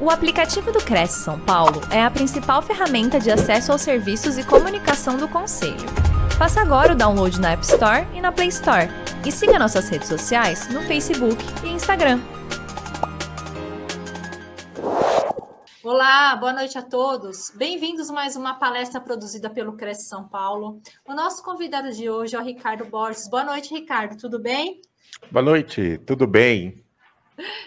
[0.00, 4.46] O aplicativo do Cresce São Paulo é a principal ferramenta de acesso aos serviços e
[4.46, 5.74] comunicação do Conselho.
[6.38, 8.86] Faça agora o download na App Store e na Play Store.
[9.26, 12.20] E siga nossas redes sociais no Facebook e Instagram.
[15.82, 17.50] Olá, boa noite a todos.
[17.56, 20.80] Bem-vindos a mais uma palestra produzida pelo Cresce São Paulo.
[21.08, 23.28] O nosso convidado de hoje é o Ricardo Borges.
[23.28, 24.16] Boa noite, Ricardo.
[24.16, 24.80] Tudo bem?
[25.32, 26.84] Boa noite, tudo bem?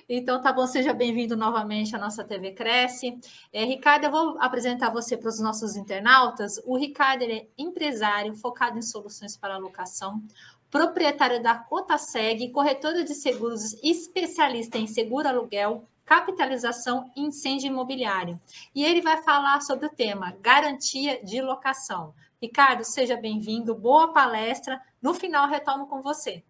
[0.08, 3.18] Então, tá bom, seja bem-vindo novamente à nossa TV Cresce.
[3.54, 6.62] É, Ricardo, eu vou apresentar você para os nossos internautas.
[6.66, 10.22] O Ricardo é empresário focado em soluções para locação,
[10.70, 18.40] proprietário da Cotaseg, corretora de seguros especialista em seguro aluguel, capitalização e incêndio imobiliário.
[18.76, 22.14] E ele vai falar sobre o tema garantia de locação.
[22.42, 24.82] Ricardo, seja bem-vindo, boa palestra.
[25.02, 26.44] No final, retorno com você.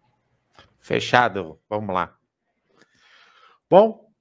[0.80, 2.16] Fechado, vamos lá.
[3.72, 4.12] Bom,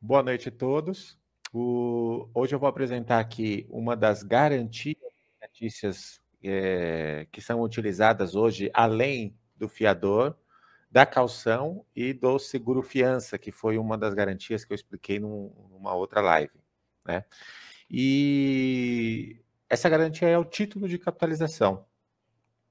[0.00, 1.18] boa noite a todos.
[1.52, 8.70] O, hoje eu vou apresentar aqui uma das garantias notícias é, que são utilizadas hoje,
[8.72, 10.36] além do fiador,
[10.88, 15.52] da calção e do seguro fiança, que foi uma das garantias que eu expliquei num,
[15.70, 16.54] numa outra live.
[17.04, 17.24] Né?
[17.90, 21.84] E essa garantia é o título de capitalização.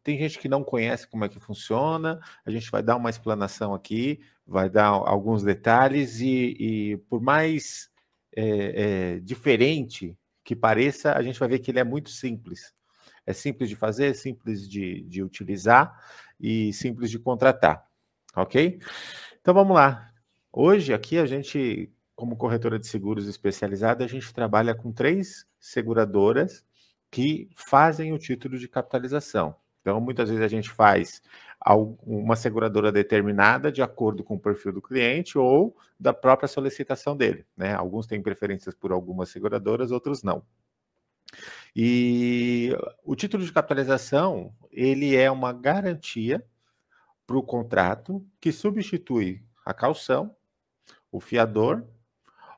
[0.10, 3.76] Tem gente que não conhece como é que funciona, a gente vai dar uma explanação
[3.76, 7.92] aqui, vai dar alguns detalhes, e, e por mais
[8.36, 12.74] é, é, diferente que pareça, a gente vai ver que ele é muito simples.
[13.24, 15.96] É simples de fazer, simples de, de utilizar
[16.40, 17.88] e simples de contratar.
[18.36, 18.80] Ok?
[19.40, 20.12] Então vamos lá.
[20.52, 26.66] Hoje aqui a gente, como corretora de seguros especializada, a gente trabalha com três seguradoras
[27.12, 29.56] que fazem o título de capitalização.
[29.90, 31.20] Então, muitas vezes a gente faz
[32.06, 37.44] uma seguradora determinada de acordo com o perfil do cliente ou da própria solicitação dele.
[37.58, 37.74] Né?
[37.74, 40.44] Alguns têm preferências por algumas seguradoras, outros não.
[41.76, 42.72] E
[43.04, 46.46] o título de capitalização ele é uma garantia
[47.26, 50.36] para o contrato que substitui a calção,
[51.12, 51.84] o fiador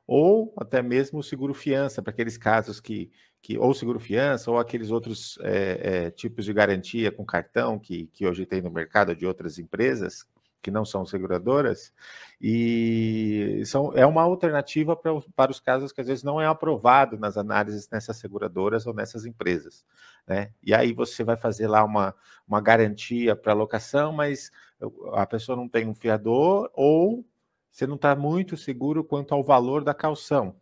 [0.06, 3.10] ou até mesmo o seguro fiança para aqueles casos que
[3.42, 8.06] que ou seguro fiança ou aqueles outros é, é, tipos de garantia com cartão que,
[8.12, 10.24] que hoje tem no mercado de outras empresas
[10.62, 11.92] que não são seguradoras
[12.40, 17.18] e são, é uma alternativa para, para os casos que às vezes não é aprovado
[17.18, 19.84] nas análises nessas seguradoras ou nessas empresas,
[20.24, 20.52] né?
[20.62, 22.14] E aí você vai fazer lá uma,
[22.46, 24.52] uma garantia para locação, mas
[25.14, 27.24] a pessoa não tem um fiador ou
[27.72, 30.54] você não está muito seguro quanto ao valor da calção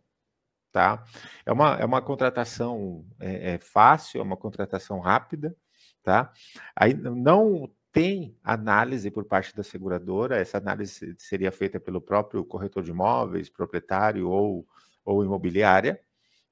[0.71, 1.03] tá?
[1.45, 5.55] É uma, é uma contratação é, é fácil, é uma contratação rápida,
[6.03, 6.31] tá?
[6.75, 12.83] Aí não tem análise por parte da seguradora, essa análise seria feita pelo próprio corretor
[12.83, 14.65] de imóveis, proprietário ou,
[15.03, 15.99] ou imobiliária,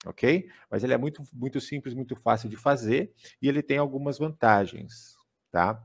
[0.06, 0.50] ok?
[0.70, 5.16] Mas ele é muito, muito simples, muito fácil de fazer e ele tem algumas vantagens,
[5.50, 5.82] tá?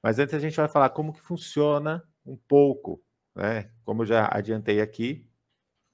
[0.00, 3.02] Mas antes a gente vai falar como que funciona um pouco,
[3.34, 3.70] né?
[3.84, 5.26] Como eu já adiantei aqui,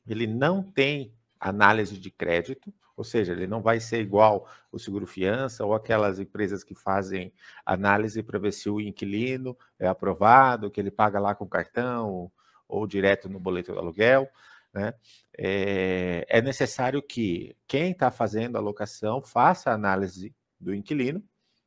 [0.06, 5.06] ele não tem análise de crédito, ou seja, ele não vai ser igual o seguro
[5.06, 7.32] fiança ou aquelas empresas que fazem
[7.64, 12.30] análise para ver se o inquilino é aprovado, que ele paga lá com cartão
[12.66, 14.28] ou, direto no boleto do aluguel.
[14.74, 14.92] Né?
[15.38, 21.22] É, é necessário que quem está fazendo a locação faça a análise do inquilino,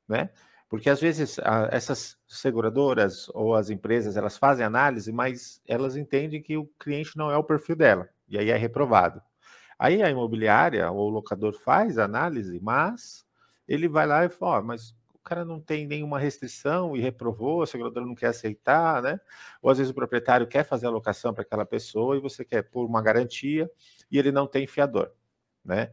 [0.07, 0.29] né?
[0.69, 6.41] Porque às vezes a, essas seguradoras ou as empresas elas fazem análise, mas elas entendem
[6.41, 9.21] que o cliente não é o perfil dela e aí é reprovado.
[9.81, 13.25] Aí a imobiliária ou o locador faz a análise, mas
[13.67, 17.63] ele vai lá e fala, oh, mas o cara não tem nenhuma restrição e reprovou,
[17.63, 19.19] a seguradora não quer aceitar, né?
[19.59, 22.61] Ou às vezes o proprietário quer fazer a locação para aquela pessoa e você quer
[22.69, 23.71] pôr uma garantia
[24.11, 25.11] e ele não tem fiador,
[25.65, 25.91] né?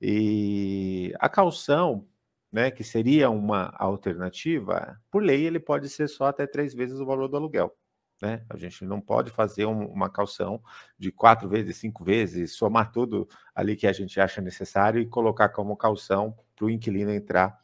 [0.00, 2.08] E a calção,
[2.52, 7.06] né, que seria uma alternativa, por lei ele pode ser só até três vezes o
[7.06, 7.76] valor do aluguel.
[8.20, 8.42] Né?
[8.48, 10.60] A gente não pode fazer um, uma calção
[10.98, 15.50] de quatro vezes, cinco vezes, somar tudo ali que a gente acha necessário e colocar
[15.50, 17.58] como calção para o inquilino entrar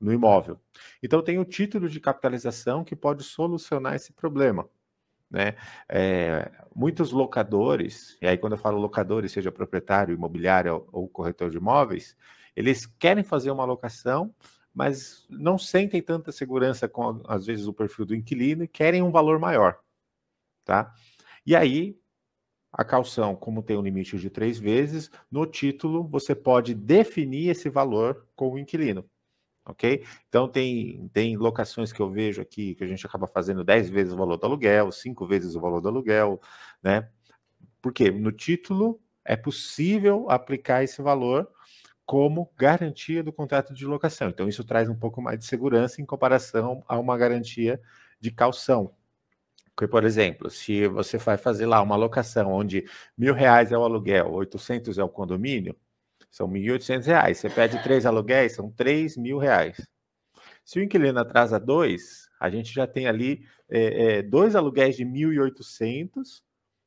[0.00, 0.58] no imóvel.
[1.02, 4.68] Então, tem o título de capitalização que pode solucionar esse problema.
[5.30, 5.54] Né?
[5.88, 11.58] É, muitos locadores, e aí quando eu falo locadores, seja proprietário, imobiliário ou corretor de
[11.58, 12.16] imóveis,
[12.56, 14.34] eles querem fazer uma locação,
[14.74, 19.12] mas não sentem tanta segurança com, às vezes, o perfil do inquilino e querem um
[19.12, 19.78] valor maior
[20.64, 20.92] tá?
[21.46, 21.98] E aí,
[22.72, 27.68] a calção, como tem um limite de três vezes, no título você pode definir esse
[27.68, 29.04] valor com o inquilino,
[29.64, 30.04] ok?
[30.28, 34.12] Então, tem, tem locações que eu vejo aqui que a gente acaba fazendo 10 vezes
[34.12, 36.40] o valor do aluguel, 5 vezes o valor do aluguel,
[36.82, 37.08] né?
[37.82, 41.48] Porque no título é possível aplicar esse valor
[42.06, 44.30] como garantia do contrato de locação.
[44.30, 47.80] Então, isso traz um pouco mais de segurança em comparação a uma garantia
[48.20, 48.92] de calção.
[49.80, 52.84] Porque, por exemplo, se você vai fazer lá uma locação onde
[53.16, 55.74] mil reais é o aluguel, 800 é o condomínio,
[56.30, 57.38] são 1.800 reais.
[57.38, 59.80] Você pede três aluguéis, são 3 mil reais.
[60.66, 65.04] Se o inquilino atrasa dois, a gente já tem ali é, é, dois aluguéis de
[65.06, 66.42] 1.800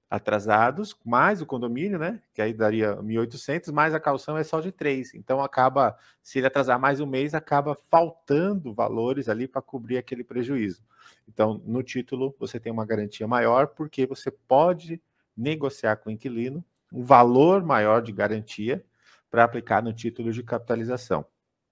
[0.07, 2.21] atrasados, mais o condomínio, né?
[2.31, 5.15] Que aí daria 1.800, mais a calção é só de três.
[5.15, 10.23] Então acaba, se ele atrasar mais um mês, acaba faltando valores ali para cobrir aquele
[10.23, 10.83] prejuízo.
[11.27, 15.01] Então, no título, você tem uma garantia maior, porque você pode
[15.35, 18.85] negociar com o inquilino um valor maior de garantia
[19.29, 21.25] para aplicar no título de capitalização,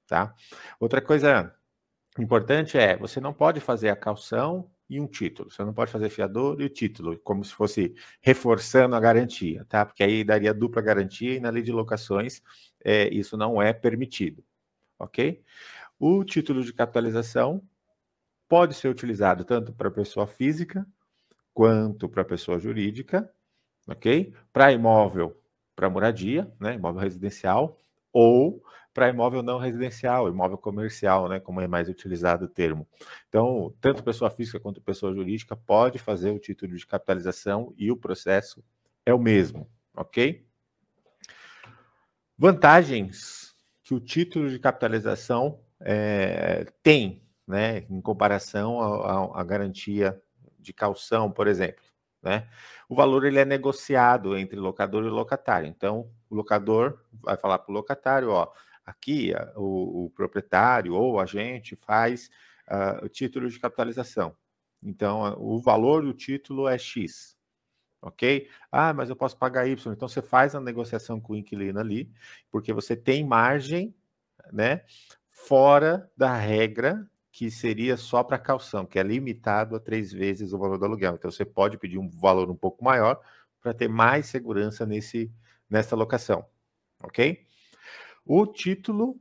[0.08, 0.34] tá?
[0.80, 1.56] Outra coisa
[2.18, 5.50] importante é, você não pode fazer a calção e um título.
[5.50, 9.86] Você não pode fazer fiador e o título, como se fosse reforçando a garantia, tá?
[9.86, 12.42] Porque aí daria dupla garantia e na lei de locações
[12.84, 14.44] é, isso não é permitido,
[15.00, 15.42] ok?
[15.98, 17.62] O título de capitalização
[18.52, 20.86] pode ser utilizado tanto para pessoa física
[21.54, 23.32] quanto para pessoa jurídica,
[23.88, 24.34] ok?
[24.52, 25.42] Para imóvel,
[25.74, 26.74] para moradia, né?
[26.74, 27.78] Imóvel residencial
[28.12, 28.62] ou
[28.94, 32.86] para imóvel não residencial, imóvel comercial, né, como é mais utilizado o termo.
[33.30, 37.96] Então, tanto pessoa física quanto pessoa jurídica pode fazer o título de capitalização e o
[37.96, 38.62] processo
[39.06, 39.66] é o mesmo,
[39.96, 40.46] ok?
[42.38, 48.80] Vantagens que o título de capitalização é, tem, né, em comparação
[49.36, 50.20] à garantia
[50.58, 51.84] de calção, por exemplo.
[52.24, 52.48] Né?
[52.88, 55.68] O valor ele é negociado entre locador e locatário.
[55.68, 58.50] Então, o locador vai falar para o locatário, ó,
[58.86, 62.30] aqui o, o, proprietário ou o agente faz
[62.70, 64.34] uh, o título de capitalização.
[64.82, 67.36] Então, o valor do título é X,
[68.02, 68.48] ok?
[68.72, 69.92] Ah, mas eu posso pagar Y.
[69.92, 72.10] Então, você faz a negociação com o inquilino ali,
[72.50, 73.94] porque você tem margem,
[74.54, 74.86] né,
[75.30, 80.58] fora da regra que seria só para calção, que é limitado a três vezes o
[80.58, 81.16] valor do aluguel.
[81.16, 83.22] Então, você pode pedir um valor um pouco maior
[83.62, 85.32] para ter mais segurança nesse,
[85.70, 86.46] nessa locação,
[87.02, 87.46] ok?
[88.26, 89.20] O título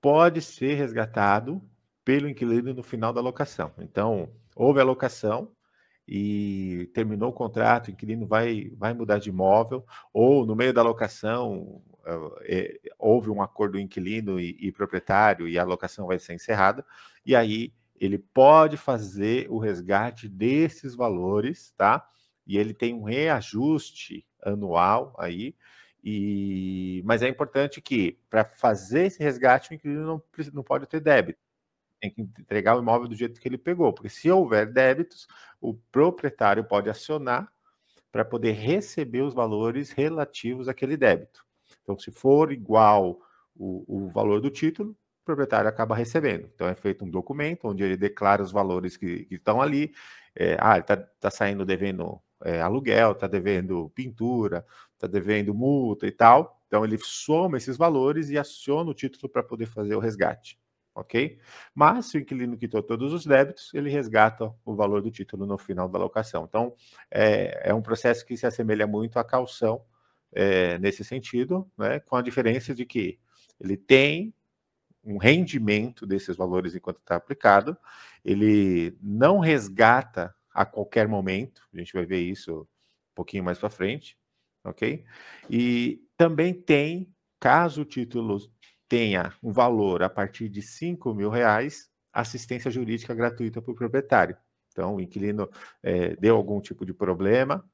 [0.00, 1.62] pode ser resgatado
[2.04, 3.72] pelo inquilino no final da locação.
[3.78, 5.53] Então, houve a locação
[6.06, 10.82] e terminou o contrato, o inquilino vai, vai mudar de imóvel, ou no meio da
[10.82, 11.82] locação
[12.42, 16.84] é, houve um acordo inquilino e, e proprietário e a locação vai ser encerrada,
[17.24, 22.06] e aí ele pode fazer o resgate desses valores, tá?
[22.46, 25.54] E ele tem um reajuste anual aí,
[26.02, 30.22] e, mas é importante que, para fazer esse resgate, o inquilino não,
[30.52, 31.43] não pode ter débito.
[32.04, 35.26] Tem que entregar o imóvel do jeito que ele pegou, porque se houver débitos,
[35.58, 37.50] o proprietário pode acionar
[38.12, 41.46] para poder receber os valores relativos àquele débito.
[41.82, 43.18] Então, se for igual
[43.56, 46.50] o, o valor do título, o proprietário acaba recebendo.
[46.54, 49.94] Então, é feito um documento onde ele declara os valores que, que estão ali.
[50.36, 56.12] É, ah, está tá saindo devendo é, aluguel, está devendo pintura, está devendo multa e
[56.12, 56.60] tal.
[56.66, 60.58] Então, ele soma esses valores e aciona o título para poder fazer o resgate.
[60.94, 61.38] Ok?
[61.74, 65.58] Mas, se o inquilino quitou todos os débitos, ele resgata o valor do título no
[65.58, 66.44] final da locação.
[66.44, 66.74] Então,
[67.10, 69.84] é, é um processo que se assemelha muito à calção
[70.32, 73.18] é, nesse sentido, né, com a diferença de que
[73.60, 74.34] ele tem
[75.04, 77.76] um rendimento desses valores enquanto está aplicado,
[78.24, 83.68] ele não resgata a qualquer momento, a gente vai ver isso um pouquinho mais para
[83.68, 84.16] frente,
[84.64, 85.04] ok?
[85.50, 88.38] E também tem, caso o título
[88.88, 94.36] tenha um valor a partir de 5 mil reais, assistência jurídica gratuita para o proprietário.
[94.72, 95.48] Então, o inquilino
[95.82, 97.64] é, deu algum tipo de problema,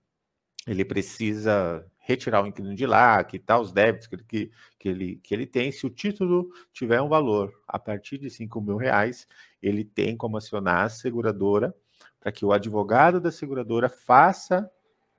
[0.67, 5.35] ele precisa retirar o inquilino de lá, quitar os débitos que, que, que, ele, que
[5.35, 5.73] ele tem.
[5.73, 9.27] Se o título tiver um valor a partir de 5 mil reais,
[9.63, 11.75] ele tem como acionar a seguradora
[12.19, 14.71] para que o advogado da seguradora faça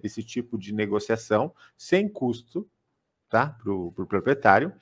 [0.03, 2.69] esse tipo de negociação sem custo
[3.29, 3.47] tá?
[3.47, 4.73] para o pro proprietário,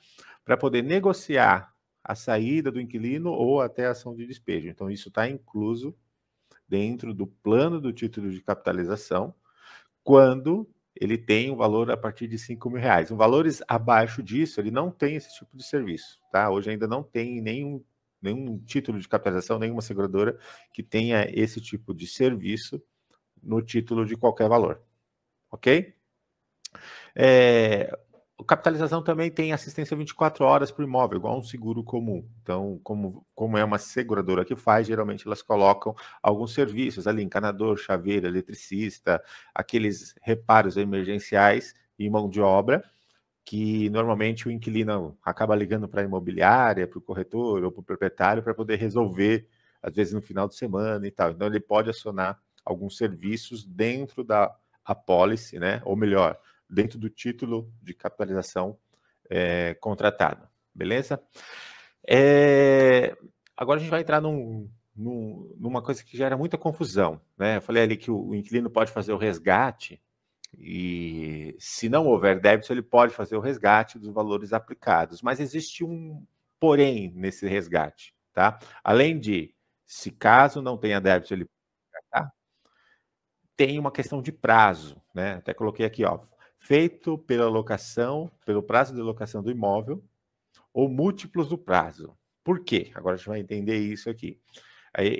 [0.50, 4.68] para poder negociar a saída do inquilino ou até a ação de despejo.
[4.68, 5.96] Então, isso está incluso
[6.68, 9.32] dentro do plano do título de capitalização,
[10.02, 13.12] quando ele tem um valor a partir de 5 mil reais.
[13.12, 16.50] Um valores abaixo disso, ele não tem esse tipo de serviço, tá?
[16.50, 17.80] Hoje ainda não tem nenhum
[18.20, 20.36] nenhum título de capitalização, nenhuma seguradora
[20.74, 22.82] que tenha esse tipo de serviço
[23.40, 24.82] no título de qualquer valor.
[25.48, 25.94] Ok?
[27.14, 27.96] É,
[28.44, 32.26] capitalização também tem assistência 24 horas para o imóvel, igual um seguro comum.
[32.42, 37.76] Então, como, como é uma seguradora que faz, geralmente elas colocam alguns serviços ali, encanador,
[37.76, 39.22] chaveiro, eletricista,
[39.54, 42.82] aqueles reparos emergenciais, em mão de obra,
[43.44, 47.84] que normalmente o inquilino acaba ligando para a imobiliária, para o corretor ou para o
[47.84, 49.48] proprietário para poder resolver,
[49.82, 51.30] às vezes no final de semana e tal.
[51.30, 54.54] Então ele pode acionar alguns serviços dentro da
[54.84, 55.82] apólice, né?
[55.84, 56.38] Ou melhor,
[56.70, 58.78] dentro do título de capitalização
[59.28, 60.48] é, contratado.
[60.74, 61.22] Beleza?
[62.08, 63.16] É,
[63.56, 67.20] agora a gente vai entrar num, num, numa coisa que gera muita confusão.
[67.36, 67.56] Né?
[67.56, 70.00] Eu falei ali que o, o inquilino pode fazer o resgate
[70.58, 75.22] e se não houver débito, ele pode fazer o resgate dos valores aplicados.
[75.22, 76.24] Mas existe um
[76.58, 78.58] porém nesse resgate, tá?
[78.84, 79.54] Além de,
[79.86, 81.46] se caso não tenha débito, ele
[83.56, 85.34] tem uma questão de prazo, né?
[85.34, 86.18] Até coloquei aqui, ó,
[86.60, 90.04] feito pela locação, pelo prazo de locação do imóvel
[90.72, 92.16] ou múltiplos do prazo.
[92.44, 92.90] Por quê?
[92.94, 94.38] Agora a gente vai entender isso aqui.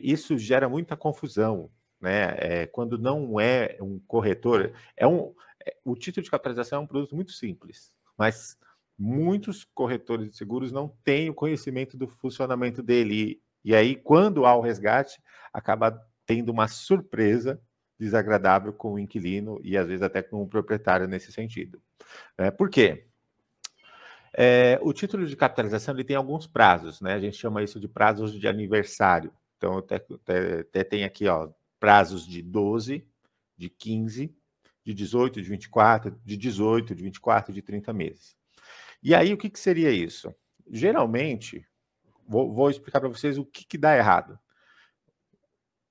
[0.03, 1.71] Isso gera muita confusão,
[2.01, 2.35] né?
[2.39, 6.87] É, quando não é um corretor, é um, é, o título de capitalização é um
[6.87, 8.57] produto muito simples, mas
[8.99, 13.15] muitos corretores de seguros não têm o conhecimento do funcionamento dele.
[13.15, 17.61] E, e aí, quando há o resgate, acaba tendo uma surpresa
[18.00, 21.80] desagradável com o inquilino e às vezes até com o proprietário nesse sentido.
[22.37, 23.07] É, por quê?
[24.33, 27.12] É, o título de capitalização ele tem alguns prazos, né?
[27.12, 29.30] A gente chama isso de prazos de aniversário.
[29.59, 33.07] Então, até, até, até tem aqui, ó, prazos de 12,
[33.57, 34.35] de 15,
[34.83, 38.35] de 18, de 24, de 18, de 24, de 30 meses.
[39.02, 40.35] E aí, o que, que seria isso?
[40.71, 41.66] Geralmente,
[42.26, 44.38] vou, vou explicar para vocês o que, que dá errado.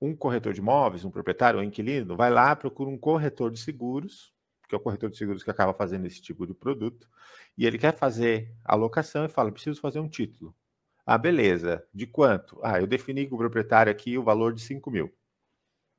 [0.01, 4.34] Um corretor de imóveis, um proprietário, um inquilino, vai lá, procura um corretor de seguros,
[4.68, 7.10] que é o corretor de seguros que acaba fazendo esse tipo de produto,
[7.58, 10.56] e ele quer fazer a locação e fala: preciso fazer um título.
[11.06, 11.84] Ah, beleza.
[11.94, 12.60] De quanto?
[12.63, 15.12] Ah, eu defini com o proprietário aqui o valor de 5 mil.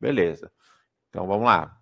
[0.01, 0.53] Beleza.
[1.09, 1.77] Então vamos lá.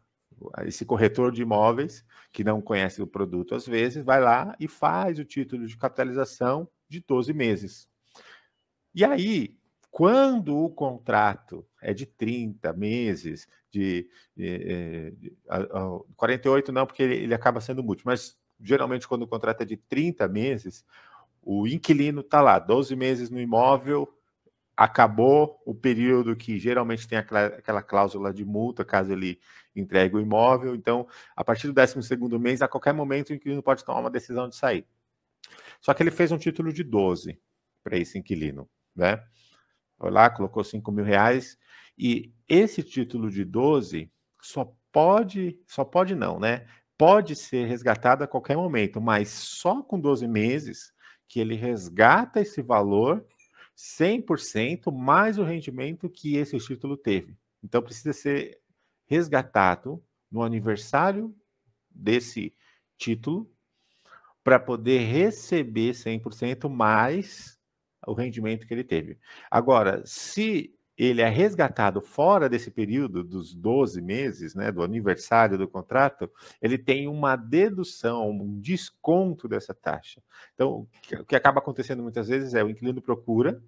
[0.64, 5.18] Esse corretor de imóveis, que não conhece o produto às vezes, vai lá e faz
[5.18, 7.88] o título de capitalização de 12 meses.
[8.94, 9.57] E aí,
[9.90, 15.36] quando o contrato é de 30 meses, de, de, de, de
[16.16, 19.76] 48 não, porque ele, ele acaba sendo múltiplo, mas geralmente quando o contrato é de
[19.76, 20.84] 30 meses,
[21.42, 24.08] o inquilino está lá, 12 meses no imóvel,
[24.76, 29.40] acabou o período que geralmente tem aquela, cláusula de multa caso ele
[29.74, 30.74] entregue o imóvel.
[30.74, 34.48] Então, a partir do 12 mês, a qualquer momento, o inquilino pode tomar uma decisão
[34.48, 34.86] de sair.
[35.80, 37.40] Só que ele fez um título de 12
[37.82, 39.20] para esse inquilino, né?
[39.98, 41.58] Foi lá, colocou 5 mil reais,
[41.98, 46.66] e esse título de 12 só pode, só pode não, né?
[46.96, 50.92] Pode ser resgatado a qualquer momento, mas só com 12 meses
[51.28, 53.24] que ele resgata esse valor
[53.76, 57.36] 100% mais o rendimento que esse título teve.
[57.62, 58.60] Então precisa ser
[59.06, 61.34] resgatado no aniversário
[61.90, 62.54] desse
[62.96, 63.50] título
[64.42, 67.57] para poder receber 100% mais
[68.08, 69.18] o rendimento que ele teve.
[69.50, 75.68] Agora, se ele é resgatado fora desse período dos 12 meses, né, do aniversário do
[75.68, 76.28] contrato,
[76.60, 80.20] ele tem uma dedução, um desconto dessa taxa.
[80.54, 80.88] Então,
[81.20, 83.62] o que acaba acontecendo muitas vezes é o inquilino procura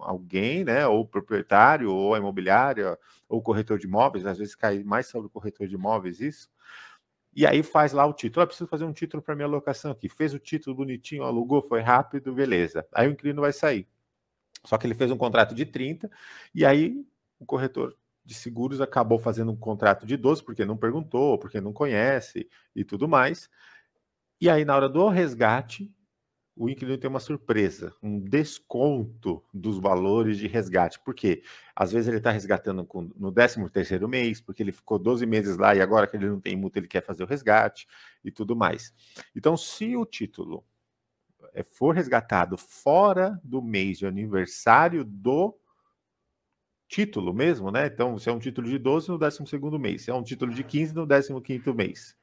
[0.00, 2.98] alguém, né, ou proprietário, ou a imobiliária,
[3.28, 6.48] ou corretor de imóveis, às vezes cai mais sobre o corretor de imóveis isso,
[7.34, 8.42] e aí faz lá o título.
[8.42, 10.08] Eu preciso fazer um título para minha locação aqui.
[10.08, 12.86] Fez o título bonitinho, alugou, foi rápido, beleza.
[12.92, 13.88] Aí o inquilino vai sair.
[14.64, 16.10] Só que ele fez um contrato de 30
[16.54, 17.04] e aí
[17.38, 21.72] o corretor de seguros acabou fazendo um contrato de 12 porque não perguntou, porque não
[21.72, 23.48] conhece e tudo mais.
[24.40, 25.92] E aí na hora do resgate,
[26.54, 31.00] o inquilino tem uma surpresa, um desconto dos valores de resgate.
[31.00, 31.42] Por quê?
[31.74, 35.74] Às vezes ele está resgatando no 13 terceiro mês, porque ele ficou 12 meses lá
[35.74, 37.86] e agora que ele não tem multa, ele quer fazer o resgate
[38.22, 38.92] e tudo mais.
[39.34, 40.64] Então, se o título
[41.54, 45.58] é, for resgatado fora do mês de aniversário do
[46.86, 47.86] título mesmo, né?
[47.86, 49.42] Então, se é um título de 12 no 12
[49.80, 52.14] mês, se é um título de 15 no 15 mês,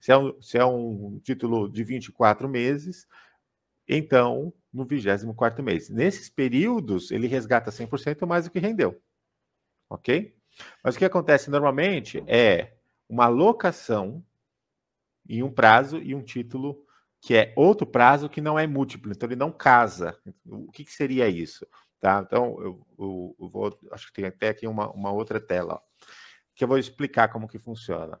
[0.00, 3.06] se é, um, se é um título de 24 meses,
[3.88, 5.88] então no 24 mês.
[5.88, 9.00] Nesses períodos, ele resgata 100% mais do que rendeu.
[9.88, 10.36] Ok?
[10.82, 12.74] Mas o que acontece normalmente é
[13.08, 14.24] uma locação
[15.28, 16.84] em um prazo e um título
[17.20, 20.18] que é outro prazo que não é múltiplo, então ele não casa.
[20.44, 21.66] O que, que seria isso?
[21.98, 22.22] Tá?
[22.26, 25.80] Então, eu, eu, eu, vou, acho que tem até aqui uma, uma outra tela, ó,
[26.54, 28.20] que eu vou explicar como que funciona.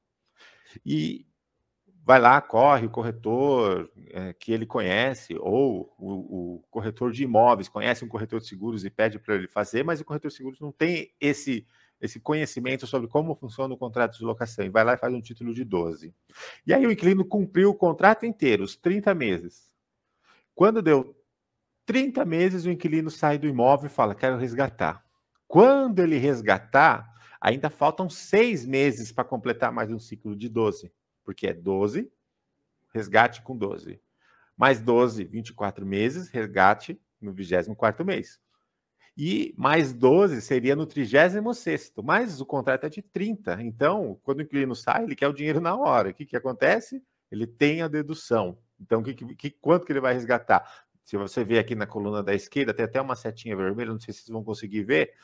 [0.84, 1.26] e
[2.08, 7.68] vai lá, corre o corretor é, que ele conhece, ou o, o, corretor de imóveis
[7.68, 10.58] conhece um corretor de seguros e pede para ele fazer, mas o corretor de seguros
[10.58, 11.66] não tem esse,
[12.00, 15.20] esse conhecimento sobre como funciona o contrato de locação, e vai lá e faz um
[15.20, 16.14] título de 12.
[16.66, 19.68] E aí o inquilino cumpriu o contrato inteiro, os 30 meses.
[20.54, 21.14] Quando deu
[21.84, 25.07] 30 meses, o inquilino sai do imóvel e fala: quero resgatar.
[25.48, 30.92] Quando ele resgatar, ainda faltam seis meses para completar mais um ciclo de 12,
[31.24, 32.12] porque é 12,
[32.92, 33.98] resgate com 12.
[34.54, 38.38] Mais 12, 24 meses, resgate no 24 mês.
[39.16, 41.42] E mais 12 seria no 36,
[42.04, 43.62] mas o contrato é de 30.
[43.62, 46.10] Então, quando o inquilino sai, ele quer o dinheiro na hora.
[46.10, 47.02] O que, que acontece?
[47.30, 48.58] Ele tem a dedução.
[48.80, 50.70] Então, que, que, quanto que ele vai resgatar?
[51.04, 54.12] Se você ver aqui na coluna da esquerda, tem até uma setinha vermelha, não sei
[54.12, 55.14] se vocês vão conseguir ver.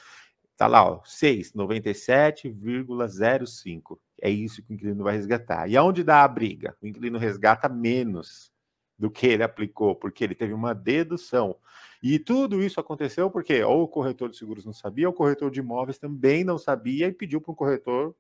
[0.57, 3.99] Tá lá, ó, 6, 97,05.
[4.21, 5.69] É isso que o inquilino vai resgatar.
[5.69, 6.77] E aonde dá a briga?
[6.81, 8.55] O inquilino resgata menos
[8.97, 11.57] do que ele aplicou, porque ele teve uma dedução.
[12.03, 15.51] E tudo isso aconteceu porque ou o corretor de seguros não sabia, ou o corretor
[15.51, 18.15] de imóveis também não sabia e pediu para o corretor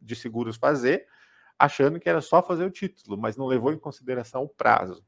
[0.00, 1.06] de seguros fazer,
[1.58, 5.04] achando que era só fazer o título, mas não levou em consideração o prazo.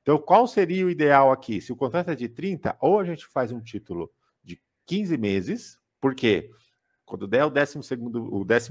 [0.00, 1.60] Então, qual seria o ideal aqui?
[1.60, 4.10] Se o contrato é de 30, ou a gente faz um título
[4.42, 6.50] de 15 meses, porque
[7.04, 7.78] quando der o 12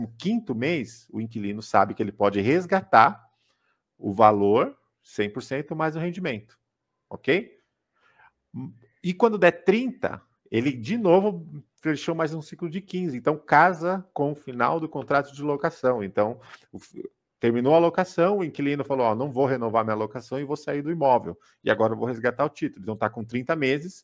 [0.02, 3.24] o 15 mês, o inquilino sabe que ele pode resgatar
[3.98, 6.58] o valor 100% mais o rendimento.
[7.10, 7.58] OK?
[9.04, 11.48] E quando der 30, ele de novo
[11.82, 13.16] fechou mais um ciclo de 15.
[13.16, 16.04] Então casa com o final do contrato de locação.
[16.04, 16.40] Então,
[17.46, 20.82] Terminou a locação, o inquilino falou: Ó, não vou renovar minha locação e vou sair
[20.82, 21.38] do imóvel.
[21.64, 22.82] E agora eu vou resgatar o título.
[22.82, 24.04] Então está com 30 meses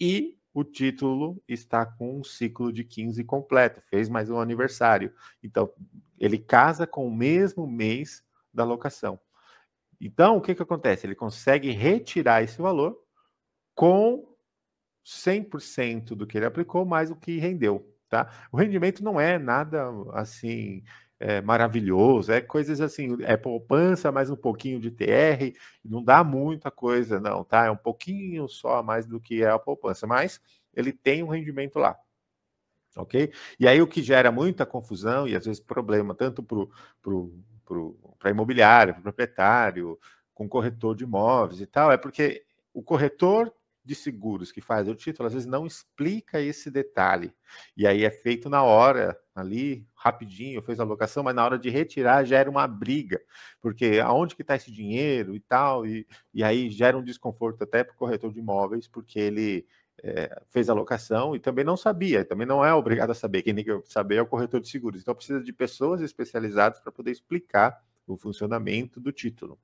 [0.00, 5.12] e o título está com um ciclo de 15 completo, fez mais um aniversário.
[5.42, 5.72] Então,
[6.18, 9.18] ele casa com o mesmo mês da locação.
[10.00, 11.06] Então, o que, que acontece?
[11.06, 12.98] Ele consegue retirar esse valor
[13.74, 14.28] com
[15.04, 17.88] 100% do que ele aplicou, mais o que rendeu.
[18.08, 18.30] Tá?
[18.52, 20.82] O rendimento não é nada assim
[21.22, 26.68] é, maravilhoso, é coisas assim, é poupança, mais um pouquinho de TR, não dá muita
[26.68, 27.66] coisa, não, tá?
[27.66, 30.40] É um pouquinho só a mais do que é a poupança, mas
[30.74, 31.96] ele tem um rendimento lá.
[32.96, 33.32] Ok?
[33.58, 36.58] E aí o que gera muita confusão e às vezes problema, tanto para
[38.24, 39.98] a imobiliária, para o proprietário,
[40.34, 43.54] com corretor de imóveis e tal, é porque o corretor
[43.84, 47.32] de seguros que faz o título, às vezes não explica esse detalhe.
[47.76, 51.68] E aí é feito na hora, ali, rapidinho, fez a locação, mas na hora de
[51.68, 53.20] retirar gera uma briga,
[53.60, 57.82] porque aonde que está esse dinheiro e tal, e, e aí gera um desconforto até
[57.82, 59.66] para o corretor de imóveis, porque ele
[60.02, 63.54] é, fez a locação e também não sabia, também não é obrigado a saber, quem
[63.54, 65.00] tem que saber é o corretor de seguros.
[65.00, 69.58] Então precisa de pessoas especializadas para poder explicar o funcionamento do título.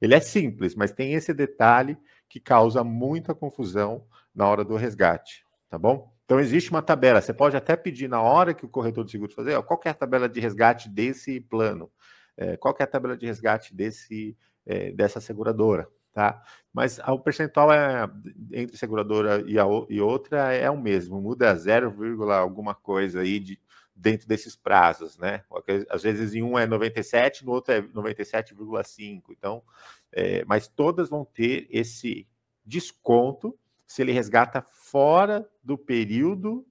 [0.00, 1.96] Ele é simples, mas tem esse detalhe
[2.30, 6.14] que causa muita confusão na hora do resgate, tá bom?
[6.24, 9.34] Então existe uma tabela, você pode até pedir na hora que o corretor de seguros
[9.34, 11.90] fazer, ó, qual é a tabela de resgate desse plano?
[12.36, 15.88] É, qual é a tabela de resgate desse, é, dessa seguradora?
[16.12, 16.40] Tá?
[16.72, 18.08] Mas o percentual é,
[18.52, 21.92] entre seguradora e, a, e outra é o mesmo, muda 0,
[22.32, 23.60] alguma coisa aí de,
[24.00, 25.44] dentro desses prazos, né?
[25.90, 29.24] Às vezes em um é 97, no outro é 97,5.
[29.30, 29.62] Então,
[30.10, 32.26] é, mas todas vão ter esse
[32.64, 36.66] desconto se ele resgata fora do período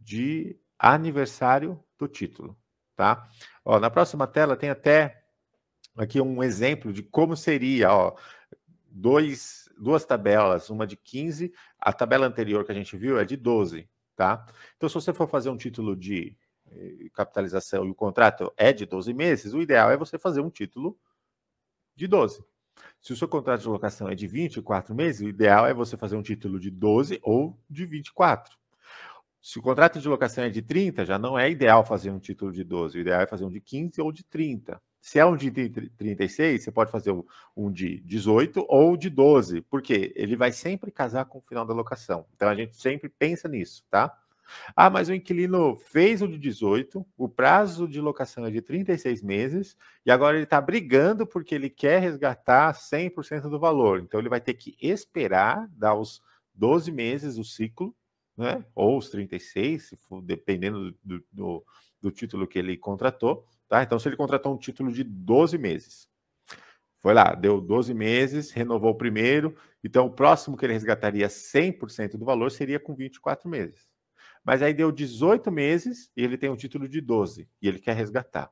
[0.00, 2.56] de aniversário do título,
[2.96, 3.28] tá?
[3.64, 5.22] Ó, na próxima tela tem até
[5.96, 8.16] aqui um exemplo de como seria, ó,
[8.90, 13.36] dois, duas tabelas, uma de 15, a tabela anterior que a gente viu é de
[13.36, 14.44] 12, tá?
[14.76, 16.36] Então, se você for fazer um título de
[17.14, 20.98] capitalização e o contrato é de 12 meses, o ideal é você fazer um título
[21.94, 22.44] de 12.
[23.00, 26.16] Se o seu contrato de locação é de 24 meses, o ideal é você fazer
[26.16, 28.56] um título de 12 ou de 24.
[29.40, 32.52] Se o contrato de locação é de 30, já não é ideal fazer um título
[32.52, 34.80] de 12, o ideal é fazer um de 15 ou de 30.
[35.00, 37.14] Se é um de 36, você pode fazer
[37.56, 41.72] um de 18 ou de 12, porque ele vai sempre casar com o final da
[41.72, 42.26] locação.
[42.34, 44.12] Então a gente sempre pensa nisso, tá?
[44.74, 49.22] Ah, mas o inquilino fez o de 18, o prazo de locação é de 36
[49.22, 54.00] meses, e agora ele está brigando porque ele quer resgatar 100% do valor.
[54.00, 56.22] Então ele vai ter que esperar dar os
[56.54, 57.94] 12 meses o ciclo
[58.36, 58.64] né?
[58.74, 61.64] ou os 36, se for, dependendo do, do,
[62.00, 63.46] do, título que ele contratou.
[63.68, 63.82] Tá?
[63.82, 66.08] Então, se ele contratou um título de 12 meses,
[66.98, 72.16] foi lá, deu 12 meses, renovou o primeiro, então o próximo que ele resgataria 100%
[72.16, 73.88] do valor seria com 24 meses.
[74.46, 77.96] Mas aí deu 18 meses e ele tem um título de 12 e ele quer
[77.96, 78.48] resgatar.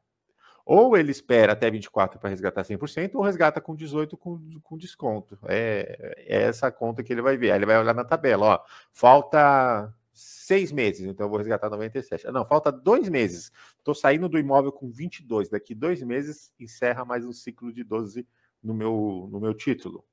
[0.66, 5.38] Ou ele espera até 24 para resgatar 100%, ou resgata com 18 com, com desconto.
[5.46, 7.52] É, é, essa conta que ele vai ver.
[7.52, 8.60] Aí ele vai olhar na tabela, ó,
[8.92, 12.26] falta seis meses, então eu vou resgatar 97.
[12.32, 13.52] Não, falta dois meses.
[13.78, 15.48] Estou saindo do imóvel com 22.
[15.48, 18.26] Daqui dois meses encerra mais um ciclo de 12
[18.60, 20.04] no meu, no meu título.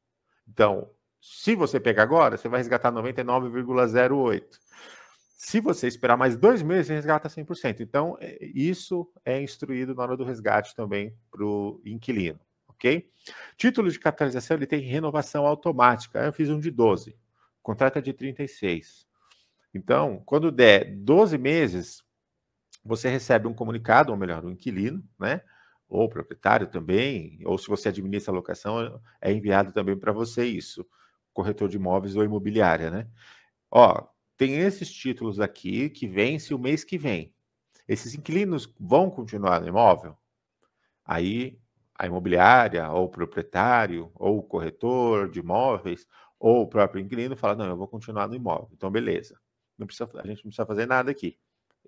[0.47, 4.43] Então, se você pegar agora, você vai resgatar 99,08.
[5.43, 7.79] Se você esperar mais dois meses, resgata 100%.
[7.79, 13.09] Então, é, isso é instruído na hora do resgate também para o inquilino, ok?
[13.57, 16.19] Título de capitalização, ele tem renovação automática.
[16.19, 17.17] Eu fiz um de 12,
[17.63, 19.07] contrato é de 36.
[19.73, 22.03] Então, quando der 12 meses,
[22.85, 25.41] você recebe um comunicado, ou melhor, um inquilino, né?
[25.89, 30.45] Ou o proprietário também, ou se você administra a locação, é enviado também para você
[30.45, 30.85] isso,
[31.33, 33.07] corretor de imóveis ou imobiliária, né?
[33.71, 34.07] Ó,
[34.41, 37.31] tem esses títulos aqui que vence o mês que vem.
[37.87, 40.17] Esses inquilinos vão continuar no imóvel?
[41.05, 41.59] Aí
[41.93, 46.07] a imobiliária, ou o proprietário, ou o corretor de imóveis,
[46.39, 48.69] ou o próprio inquilino fala: não, eu vou continuar no imóvel.
[48.73, 49.39] Então, beleza.
[49.77, 51.37] Não precisa, a gente não precisa fazer nada aqui.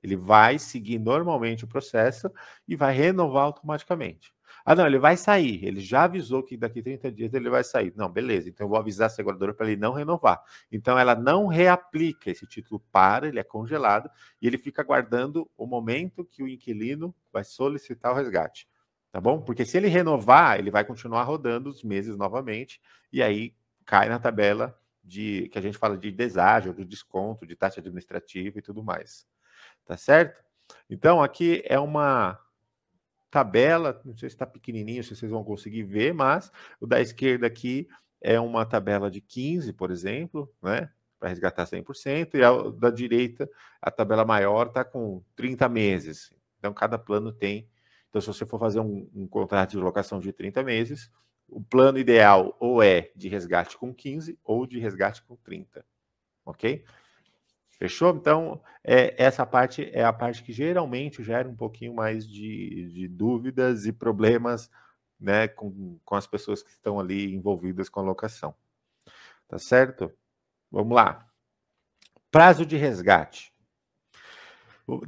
[0.04, 2.30] Ele vai seguir normalmente o processo
[2.68, 4.34] e vai renovar automaticamente.
[4.66, 5.64] Ah, não, ele vai sair.
[5.66, 7.94] Ele já avisou que daqui 30 dias ele vai sair.
[7.96, 8.48] Não, beleza.
[8.50, 10.42] Então eu vou avisar a seguradora para ele não renovar.
[10.72, 14.10] Então ela não reaplica esse título para, ele é congelado
[14.42, 18.68] e ele fica aguardando o momento que o inquilino vai solicitar o resgate.
[19.12, 19.42] Tá bom?
[19.42, 23.54] Porque se ele renovar, ele vai continuar rodando os meses novamente e aí
[23.86, 28.58] cai na tabela de que a gente fala de deságio, do desconto, de taxa administrativa
[28.58, 29.28] e tudo mais.
[29.86, 30.44] Tá certo?
[30.90, 32.40] Então aqui é uma
[33.30, 37.48] tabela, não sei se está pequenininho, se vocês vão conseguir ver, mas o da esquerda
[37.48, 37.88] aqui
[38.22, 40.90] é uma tabela de 15, por exemplo, né?
[41.20, 43.50] Para resgatar 100%, e a da direita,
[43.82, 46.32] a tabela maior está com 30 meses.
[46.60, 47.68] Então, cada plano tem.
[48.10, 51.10] Então, se você for fazer um, um contrato de locação de 30 meses,
[51.48, 55.86] o plano ideal ou é de resgate com 15 ou de resgate com 30.
[56.46, 56.86] Ok?
[57.78, 58.16] Fechou?
[58.16, 63.08] Então, é, essa parte é a parte que geralmente gera um pouquinho mais de, de
[63.08, 64.70] dúvidas e problemas
[65.20, 68.54] né, com, com as pessoas que estão ali envolvidas com a locação.
[69.48, 70.12] Tá certo?
[70.72, 71.28] Vamos lá.
[72.32, 73.54] Prazo de resgate.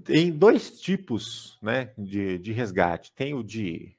[0.03, 3.11] Tem dois tipos né, de, de resgate.
[3.11, 3.97] Tem o de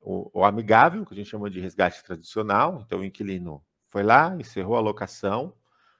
[0.00, 2.82] o, o amigável, que a gente chama de resgate tradicional.
[2.86, 5.52] Então, o inquilino foi lá, encerrou a locação,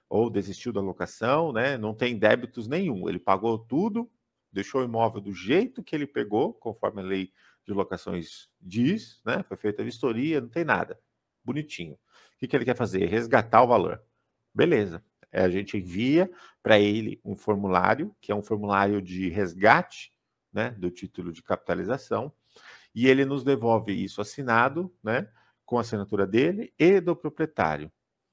[0.09, 1.77] ou desistiu da locação, né?
[1.77, 3.07] Não tem débitos nenhum.
[3.07, 4.09] Ele pagou tudo,
[4.51, 7.31] deixou o imóvel do jeito que ele pegou, conforme a lei
[7.63, 9.43] de locações diz, né?
[9.43, 10.99] Foi feita a vistoria, não tem nada.
[11.43, 11.93] Bonitinho.
[11.93, 13.05] O que, que ele quer fazer?
[13.05, 14.01] Resgatar o valor.
[14.53, 15.03] Beleza.
[15.31, 16.29] É, a gente envia
[16.63, 20.11] para ele um formulário, que é um formulário de resgate,
[20.51, 20.71] né?
[20.71, 22.33] Do título de capitalização,
[22.95, 25.29] e ele nos devolve isso assinado, né?
[25.63, 27.91] Com a assinatura dele e do proprietário,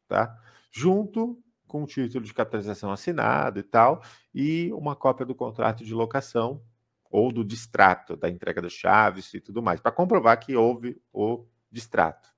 [0.09, 0.35] tá?
[0.71, 4.03] Junto com o título de capitalização assinado e tal,
[4.35, 6.63] e uma cópia do contrato de locação
[7.11, 11.47] ou do distrato da entrega das chaves e tudo mais, para comprovar que houve o
[11.71, 12.29] distrato.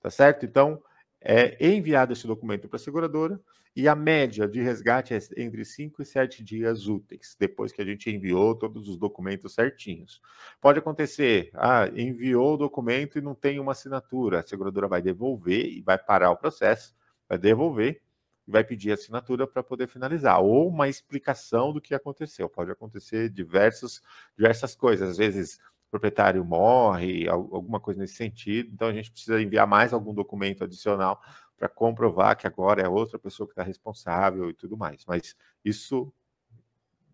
[0.00, 0.44] Tá certo?
[0.46, 0.82] Então,
[1.20, 3.40] é enviado esse documento para a seguradora
[3.76, 7.84] e a média de resgate é entre 5 e 7 dias úteis, depois que a
[7.84, 10.20] gente enviou todos os documentos certinhos.
[10.60, 15.66] Pode acontecer, ah, enviou o documento e não tem uma assinatura, a seguradora vai devolver
[15.66, 16.94] e vai parar o processo,
[17.28, 18.02] vai devolver
[18.50, 22.48] vai pedir assinatura para poder finalizar, ou uma explicação do que aconteceu.
[22.48, 24.02] Pode acontecer diversos,
[24.36, 29.40] diversas coisas, às vezes o proprietário morre, alguma coisa nesse sentido, então a gente precisa
[29.40, 31.20] enviar mais algum documento adicional
[31.56, 35.04] para comprovar que agora é outra pessoa que está responsável e tudo mais.
[35.06, 36.12] Mas isso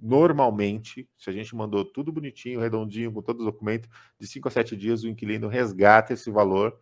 [0.01, 4.51] normalmente, se a gente mandou tudo bonitinho, redondinho, com todos os documentos, de 5 a
[4.51, 6.79] 7 dias o inquilino resgata esse valor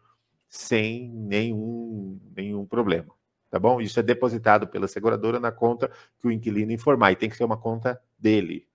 [0.49, 3.14] sem nenhum, nenhum problema.
[3.55, 3.81] Tá bom?
[3.81, 5.88] Isso é depositado pela seguradora na conta
[6.19, 8.67] que o inquilino informar, e tem que ser uma conta dele.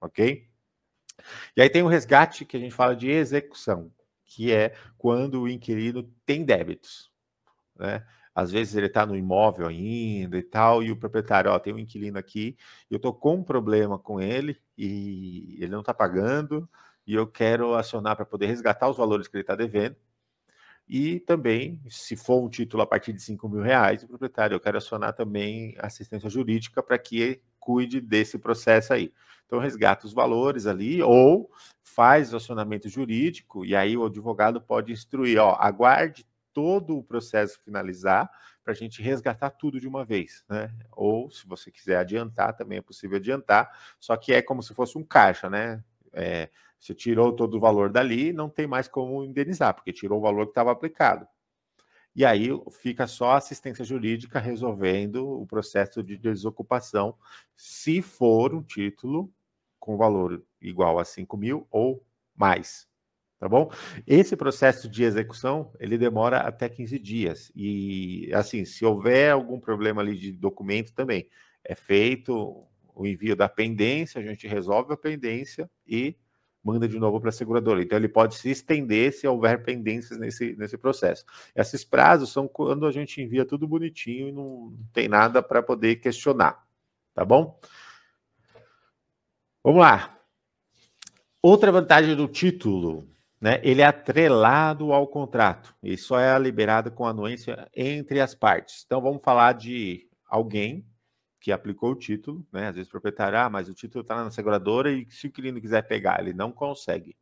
[0.00, 0.48] Ok?
[1.56, 3.92] E aí tem o resgate que a gente fala de execução,
[4.24, 7.10] que é quando o inquilino tem débitos.
[7.74, 8.06] Né?
[8.32, 11.78] às vezes ele está no imóvel ainda e tal, e o proprietário, ó, tem um
[11.80, 12.56] inquilino aqui,
[12.88, 16.70] eu estou com um problema com ele e ele não está pagando,
[17.04, 19.96] e eu quero acionar para poder resgatar os valores que ele está devendo.
[20.92, 24.60] E também, se for um título a partir de 5 mil reais, o proprietário, eu
[24.60, 29.12] quero acionar também assistência jurídica para que cuide desse processo aí.
[29.46, 31.48] Então, resgata os valores ali, ou
[31.84, 37.60] faz o acionamento jurídico, e aí o advogado pode instruir, ó, aguarde todo o processo
[37.64, 38.28] finalizar
[38.64, 40.74] para a gente resgatar tudo de uma vez, né?
[40.90, 44.98] Ou se você quiser adiantar, também é possível adiantar, só que é como se fosse
[44.98, 45.84] um caixa, né?
[46.12, 50.22] É, você tirou todo o valor dali, não tem mais como indenizar, porque tirou o
[50.22, 51.26] valor que estava aplicado.
[52.14, 52.48] E aí
[52.82, 57.14] fica só a assistência jurídica resolvendo o processo de desocupação,
[57.56, 59.32] se for um título
[59.78, 62.90] com valor igual a 5 mil ou mais
[63.40, 63.70] tá bom?
[64.06, 67.50] Esse processo de execução, ele demora até 15 dias.
[67.56, 71.26] E, assim, se houver algum problema ali de documento também,
[71.64, 76.16] é feito o envio da pendência, a gente resolve a pendência e
[76.62, 77.82] manda de novo para a seguradora.
[77.82, 81.24] Então, ele pode se estender se houver pendências nesse, nesse processo.
[81.54, 85.96] Esses prazos são quando a gente envia tudo bonitinho e não tem nada para poder
[85.96, 86.62] questionar,
[87.14, 87.58] tá bom?
[89.62, 90.18] Vamos lá.
[91.42, 93.08] Outra vantagem do título
[93.40, 98.82] né, ele é atrelado ao contrato e só é liberado com anuência entre as partes.
[98.84, 100.86] Então vamos falar de alguém
[101.40, 102.68] que aplicou o título, né?
[102.68, 105.60] Às vezes o proprietário, ah, mas o título está na seguradora e se o inquilino
[105.60, 107.16] quiser pegar, ele não consegue,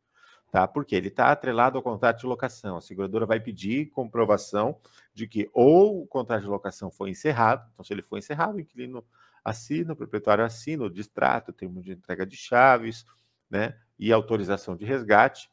[0.51, 0.67] tá?
[0.67, 2.77] Porque ele está atrelado ao contrato de locação.
[2.77, 4.77] A seguradora vai pedir comprovação
[5.13, 8.59] de que ou o contrato de locação foi encerrado, então se ele foi encerrado, o
[8.59, 9.03] inquilino
[9.43, 13.05] assina, o proprietário assina o distrato, o termo de entrega de chaves,
[13.49, 13.75] né?
[13.97, 15.49] E autorização de resgate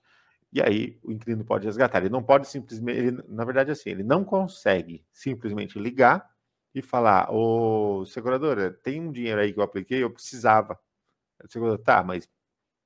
[0.52, 1.98] e aí o inquilino pode resgatar.
[1.98, 6.28] Ele não pode simplesmente, ele, na verdade, assim, ele não consegue simplesmente ligar
[6.76, 10.78] e falar: Ô seguradora, tem um dinheiro aí que eu apliquei, eu precisava.
[11.42, 12.28] A seguradora, tá, mas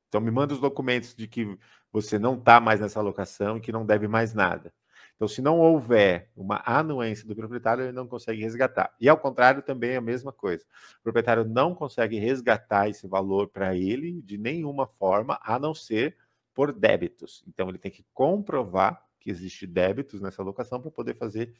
[0.08, 1.58] então me manda os documentos de que
[1.92, 4.72] você não está mais nessa locação e que não deve mais nada.
[5.16, 8.94] Então, se não houver uma anuência do proprietário, ele não consegue resgatar.
[8.98, 10.64] E ao contrário, também é a mesma coisa.
[11.00, 16.16] O proprietário não consegue resgatar esse valor para ele de nenhuma forma, a não ser
[16.54, 17.44] por débitos.
[17.46, 21.54] Então, ele tem que comprovar que existe débitos nessa locação para poder fazer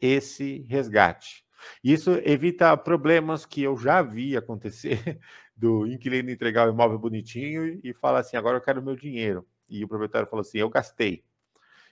[0.00, 1.44] esse resgate.
[1.82, 5.18] Isso evita problemas que eu já vi acontecer
[5.56, 9.46] do inquilino entregar o imóvel bonitinho e falar assim: agora eu quero meu dinheiro.
[9.68, 11.24] E o proprietário falou assim: eu gastei.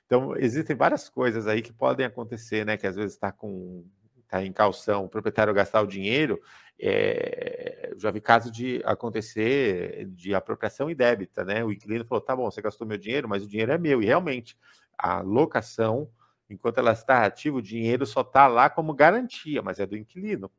[0.07, 2.77] Então, existem várias coisas aí que podem acontecer, né?
[2.77, 3.85] Que às vezes está com
[4.29, 6.39] está em calção, o proprietário gastar o dinheiro,
[6.79, 11.65] é, já vi caso de acontecer de apropriação indébita, né?
[11.65, 14.03] O inquilino falou: tá bom, você gastou meu dinheiro, mas o dinheiro é meu.
[14.03, 14.57] E realmente,
[14.97, 16.09] a locação,
[16.49, 20.51] enquanto ela está ativa, o dinheiro só está lá como garantia, mas é do inquilino.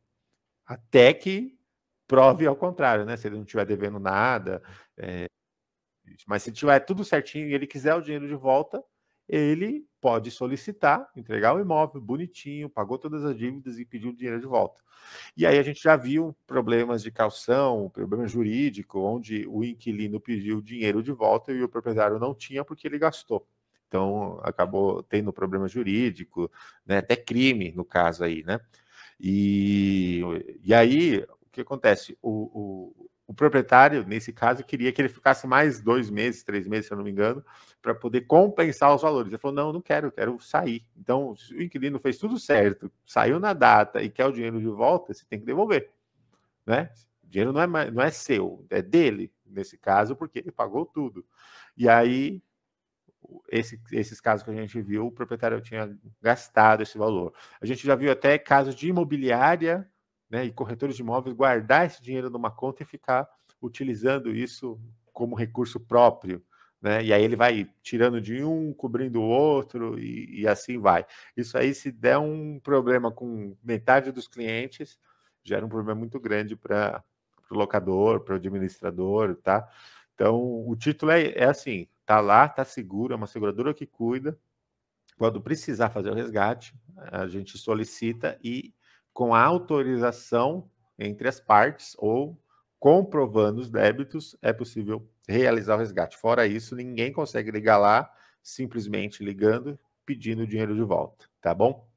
[0.65, 1.57] Até que
[2.07, 3.17] prove ao contrário, né?
[3.17, 4.61] Se ele não estiver devendo nada.
[4.97, 5.27] É,
[6.27, 8.83] mas se tiver tudo certinho e ele quiser o dinheiro de volta,
[9.27, 14.39] ele pode solicitar, entregar o imóvel bonitinho, pagou todas as dívidas e pediu o dinheiro
[14.39, 14.81] de volta.
[15.37, 20.57] E aí a gente já viu problemas de calção, problema jurídico, onde o inquilino pediu
[20.57, 23.47] o dinheiro de volta e o proprietário não tinha porque ele gastou.
[23.89, 26.49] Então acabou tendo problema jurídico,
[26.85, 28.61] né, até crime no caso aí, né?
[29.19, 30.21] E,
[30.63, 32.17] e aí o que acontece?
[32.21, 36.85] O, o, o proprietário, nesse caso, queria que ele ficasse mais dois meses, três meses,
[36.87, 37.43] se eu não me engano,
[37.81, 39.29] para poder compensar os valores.
[39.31, 40.85] Ele falou: não, não quero, quero sair.
[40.95, 44.67] Então, se o inquilino fez tudo certo, saiu na data e quer o dinheiro de
[44.67, 45.91] volta, você tem que devolver.
[46.65, 46.89] Né?
[47.23, 51.25] O dinheiro não é, não é seu, é dele, nesse caso, porque ele pagou tudo.
[51.77, 52.41] E aí,
[53.51, 57.33] esse, esses casos que a gente viu, o proprietário tinha gastado esse valor.
[57.61, 59.89] A gente já viu até casos de imobiliária
[60.29, 63.27] né, e corretores de imóveis guardar esse dinheiro numa conta e ficar
[63.61, 64.79] utilizando isso
[65.11, 66.43] como recurso próprio,
[66.81, 67.03] né?
[67.03, 71.05] E aí ele vai tirando de um, cobrindo o outro e, e assim vai.
[71.35, 74.97] Isso aí, se der um problema com metade dos clientes,
[75.43, 77.03] gera um problema muito grande para
[77.51, 79.67] o locador, para o administrador, tá?
[80.13, 84.35] Então, o título é, é assim, tá lá, tá seguro, é uma seguradora que cuida.
[85.15, 88.73] Quando precisar fazer o resgate, a gente solicita e
[89.13, 90.67] com a autorização
[90.97, 92.35] entre as partes ou
[92.79, 96.17] comprovando os débitos, é possível realizar o resgate.
[96.17, 101.87] Fora isso, ninguém consegue ligar lá simplesmente ligando, pedindo o dinheiro de volta, tá bom?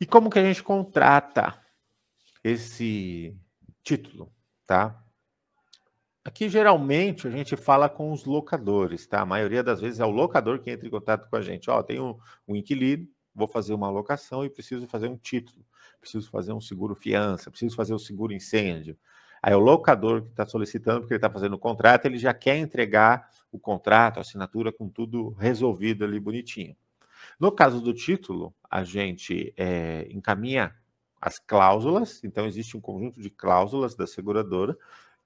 [0.00, 1.60] E como que a gente contrata
[2.44, 3.36] esse
[3.82, 4.32] título,
[4.64, 5.04] tá?
[6.22, 9.22] Aqui geralmente a gente fala com os locadores, tá?
[9.22, 11.70] A maioria das vezes é o locador que entra em contato com a gente.
[11.70, 12.14] Ó, tem um,
[12.46, 15.64] um inquilino, vou fazer uma locação e preciso fazer um título,
[15.98, 18.98] preciso fazer um seguro fiança, preciso fazer o um seguro incêndio.
[19.42, 22.58] Aí o locador que está solicitando, porque ele está fazendo o contrato, ele já quer
[22.58, 26.76] entregar o contrato, a assinatura com tudo resolvido ali bonitinho.
[27.38, 30.74] No caso do título, a gente é, encaminha
[31.18, 34.76] as cláusulas, então existe um conjunto de cláusulas da seguradora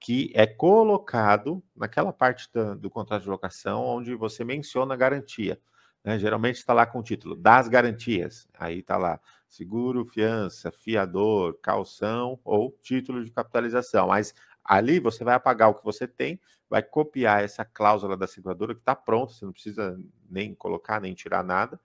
[0.05, 5.59] que é colocado naquela parte do, do contrato de locação onde você menciona a garantia.
[6.03, 6.19] Né?
[6.19, 8.47] Geralmente está lá com o título das garantias.
[8.53, 14.09] Aí está lá seguro, fiança, fiador, calção ou título de capitalização.
[14.09, 14.31] Mas
[14.63, 16.39] ali você vai apagar o que você tem,
[16.69, 21.15] vai copiar essa cláusula da seguradora que está pronta, você não precisa nem colocar, nem
[21.15, 21.81] tirar nada.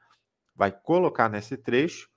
[0.55, 2.11] Vai colocar nesse trecho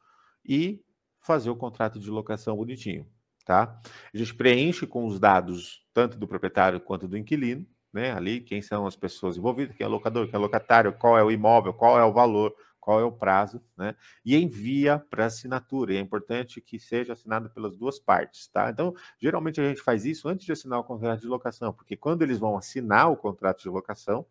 [0.44, 0.84] e
[1.22, 3.10] fazer o contrato de locação bonitinho,
[3.46, 3.80] tá?
[4.14, 8.12] A gente preenche com os dados tanto do proprietário quanto do inquilino né?
[8.12, 11.30] Ali, quem são as pessoas envolvidas, quem é locador, quem é locatário, qual é o
[11.30, 13.96] imóvel, qual é o valor, qual é o prazo, né?
[14.26, 15.94] E envia para assinatura.
[15.94, 18.70] E é importante que seja assinado pelas duas partes, tá?
[18.72, 22.24] Então, geralmente a gente faz isso antes de assinar o contrato de locação, porque quando
[22.24, 24.26] eles vão assinar o contrato de locação,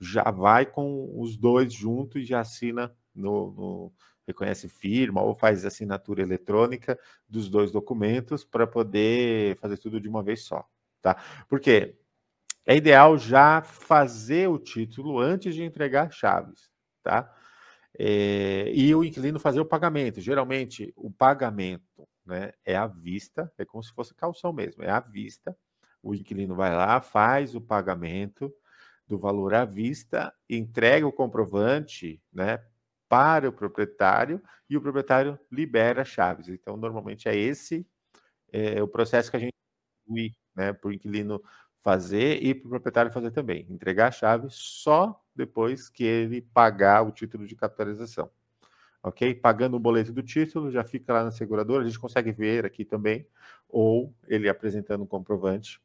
[0.00, 3.92] já vai com os dois juntos e já assina no, no
[4.26, 10.22] reconhece firma ou faz assinatura eletrônica dos dois documentos para poder fazer tudo de uma
[10.22, 10.66] vez só,
[11.00, 11.16] tá?
[11.48, 11.96] Porque
[12.64, 16.70] é ideal já fazer o título antes de entregar chaves,
[17.02, 17.34] tá?
[17.98, 20.20] É, e o inquilino fazer o pagamento.
[20.20, 25.00] Geralmente, o pagamento né, é à vista, é como se fosse calção mesmo, é à
[25.00, 25.56] vista.
[26.02, 28.52] O inquilino vai lá, faz o pagamento
[29.06, 32.64] do valor à vista, entrega o comprovante né,
[33.12, 36.48] para o proprietário e o proprietário libera chaves.
[36.48, 37.86] Então, normalmente é esse
[38.50, 39.52] é, o processo que a gente
[40.56, 41.42] né, para o inquilino
[41.82, 43.66] fazer e para o proprietário fazer também.
[43.68, 48.30] Entregar a chave só depois que ele pagar o título de capitalização.
[49.02, 49.34] Ok?
[49.34, 52.82] Pagando o boleto do título, já fica lá na seguradora, a gente consegue ver aqui
[52.82, 53.26] também,
[53.68, 55.82] ou ele apresentando um comprovante,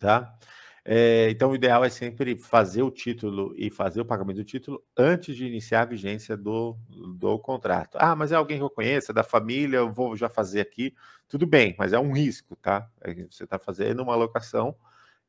[0.00, 0.36] tá?
[0.84, 4.82] É, então, o ideal é sempre fazer o título e fazer o pagamento do título
[4.96, 6.76] antes de iniciar a vigência do,
[7.16, 7.96] do contrato.
[8.00, 10.94] Ah, mas é alguém que eu conheço, é da família, eu vou já fazer aqui.
[11.28, 12.90] Tudo bem, mas é um risco, tá?
[13.00, 14.74] É você está fazendo uma alocação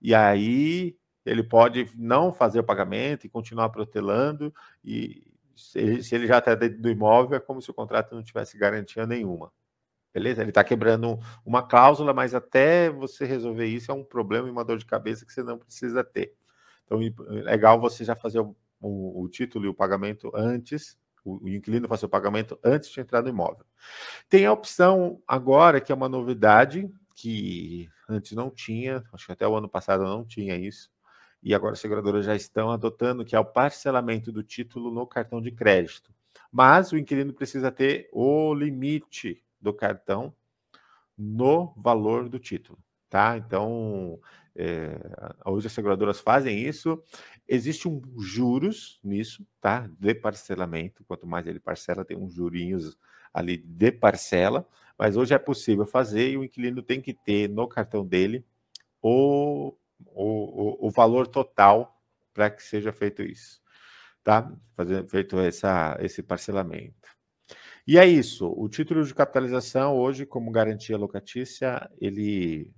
[0.02, 5.24] e aí ele pode não fazer o pagamento e continuar protelando, e
[5.56, 8.24] se ele, se ele já está dentro do imóvel, é como se o contrato não
[8.24, 9.52] tivesse garantia nenhuma.
[10.14, 10.42] Beleza?
[10.42, 14.64] Ele está quebrando uma cláusula, mas até você resolver isso é um problema e uma
[14.64, 16.36] dor de cabeça que você não precisa ter.
[16.86, 21.44] Então, é legal você já fazer o, o, o título e o pagamento antes, o,
[21.44, 23.66] o inquilino fazer o pagamento antes de entrar no imóvel.
[24.30, 29.48] Tem a opção agora, que é uma novidade, que antes não tinha, acho que até
[29.48, 30.92] o ano passado não tinha isso,
[31.42, 35.42] e agora as seguradoras já estão adotando, que é o parcelamento do título no cartão
[35.42, 36.14] de crédito.
[36.52, 40.36] Mas o inquilino precisa ter o limite do cartão
[41.18, 42.78] no valor do título,
[43.10, 43.38] tá?
[43.38, 44.20] Então,
[44.56, 45.00] é,
[45.46, 47.02] hoje as seguradoras fazem isso.
[47.48, 49.90] Existe um juros nisso, tá?
[50.00, 51.04] De parcelamento.
[51.06, 52.98] Quanto mais ele parcela, tem uns jurinhos
[53.34, 57.68] ali de parcela mas hoje é possível fazer e o inquilino tem que ter no
[57.68, 58.46] cartão dele
[59.02, 62.02] o, o, o valor total
[62.34, 63.62] para que seja feito isso,
[64.24, 64.52] tá?
[64.76, 67.10] Fazer, feito essa, esse parcelamento.
[67.86, 72.72] E é isso, o título de capitalização hoje, como garantia locatícia, ele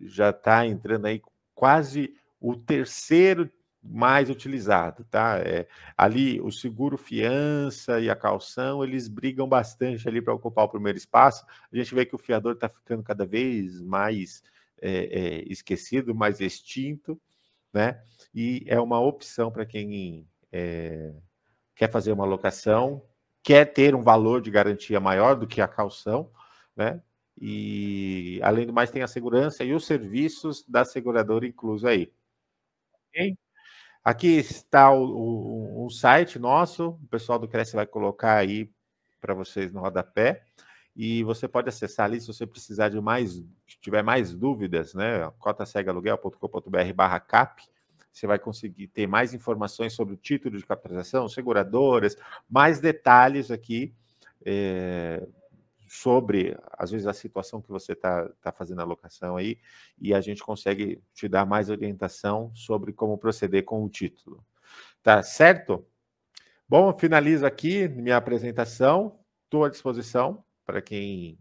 [0.00, 1.22] já está entrando aí
[1.54, 3.48] quase o terceiro
[3.82, 5.38] mais utilizado, tá?
[5.38, 5.66] É,
[5.96, 10.98] ali o seguro fiança e a calção, eles brigam bastante ali para ocupar o primeiro
[10.98, 11.46] espaço.
[11.72, 14.42] A gente vê que o fiador está ficando cada vez mais
[14.80, 17.20] é, é, esquecido, mais extinto,
[17.72, 18.02] né?
[18.34, 21.14] E é uma opção para quem é,
[21.74, 23.02] quer fazer uma locação,
[23.48, 26.30] quer ter um valor de garantia maior do que a calção,
[26.76, 27.00] né?
[27.40, 32.12] E além do mais tem a segurança e os serviços da seguradora incluso aí.
[33.08, 33.38] Ok?
[34.04, 38.70] Aqui está o, o, site nosso, o pessoal do Cresce vai colocar aí
[39.18, 40.44] para vocês no rodapé.
[40.94, 43.32] E você pode acessar ali se você precisar de mais,
[43.66, 45.26] se tiver mais dúvidas, né?
[45.38, 47.62] cotasegaluguel.com.br barra cap.
[48.18, 52.16] Você vai conseguir ter mais informações sobre o título de capitalização, seguradoras,
[52.48, 53.94] mais detalhes aqui
[54.44, 55.26] é,
[55.88, 59.58] sobre, às vezes, a situação que você está tá fazendo a alocação aí,
[60.00, 64.44] e a gente consegue te dar mais orientação sobre como proceder com o título.
[65.02, 65.86] Tá certo?
[66.68, 69.18] Bom, finalizo aqui minha apresentação.
[69.44, 71.38] Estou à disposição para quem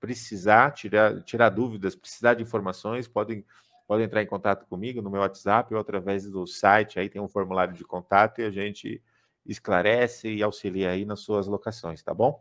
[0.00, 3.44] precisar, tirar, tirar dúvidas, precisar de informações, podem,
[3.90, 7.26] podem entrar em contato comigo no meu WhatsApp ou através do site, aí tem um
[7.26, 9.02] formulário de contato e a gente
[9.44, 12.40] esclarece e auxilia aí nas suas locações, tá bom?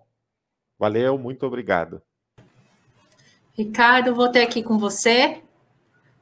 [0.78, 2.04] Valeu, muito obrigado.
[3.54, 5.42] Ricardo, vou ter aqui com você.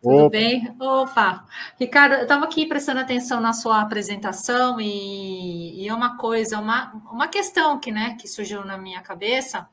[0.02, 0.30] Tudo Opa.
[0.30, 0.74] bem?
[0.80, 1.46] Opa!
[1.78, 6.94] Ricardo, eu estava aqui prestando atenção na sua apresentação e, e é uma coisa, uma,
[7.12, 9.68] uma questão que, né, que surgiu na minha cabeça.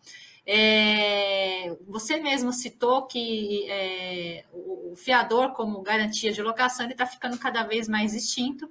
[0.46, 7.38] É, você mesmo citou que é, o, fiador, como garantia de locação, ele está ficando
[7.38, 8.68] cada vez mais extinto,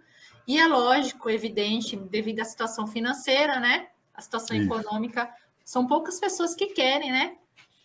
[0.48, 3.88] e é lógico, evidente, devido à situação financeira, né?
[4.14, 4.66] A situação Isso.
[4.66, 5.30] econômica,
[5.64, 7.38] são poucas pessoas que querem, né?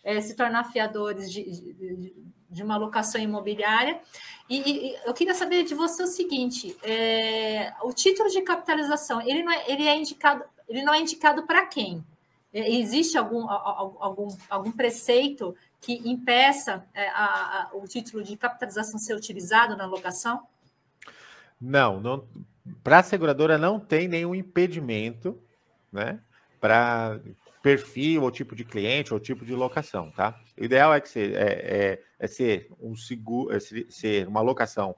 [0.03, 2.13] É, se tornar fiadores de, de,
[2.49, 3.99] de, uma locação imobiliária.
[4.49, 9.43] E, e, eu queria saber de você o seguinte: é, o título de capitalização ele
[9.43, 12.03] não é, ele é indicado, ele não é indicado para quem?
[12.53, 18.99] É, existe algum, algum, algum preceito que impeça é, a, a, o título de capitalização
[18.99, 20.45] ser utilizado na locação?
[21.61, 22.27] Não, não
[22.83, 25.39] para a seguradora não tem nenhum impedimento,
[25.91, 26.19] né?
[26.59, 27.19] Para
[27.61, 30.39] perfil ou tipo de cliente ou tipo de locação, tá?
[30.57, 34.95] O ideal é que ser, é, é, é ser um seguro, é ser uma locação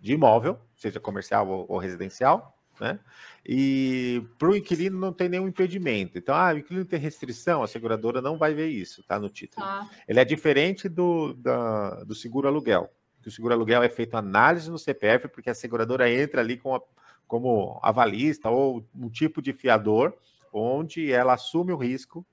[0.00, 2.98] de imóvel, seja comercial ou, ou residencial, né?
[3.46, 6.18] E para o inquilino não tem nenhum impedimento.
[6.18, 9.18] Então, ah, o inquilino tem restrição, a seguradora não vai ver isso, tá?
[9.18, 9.64] No título.
[9.64, 9.88] Ah.
[10.08, 12.90] Ele é diferente do, da, do seguro aluguel.
[13.22, 16.74] Que o seguro aluguel é feito análise no CPF, porque a seguradora entra ali com
[16.74, 16.80] a,
[17.26, 20.14] como avalista ou um tipo de fiador,
[20.52, 22.26] onde ela assume o risco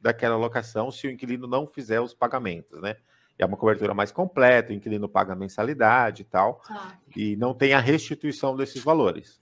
[0.00, 2.96] daquela locação se o inquilino não fizer os pagamentos, né?
[3.38, 6.94] é uma cobertura mais completa, o inquilino paga mensalidade e tal, ah.
[7.16, 9.40] e não tem a restituição desses valores.